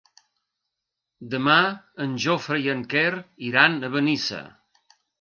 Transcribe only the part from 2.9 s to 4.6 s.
Quer iran a Benissa.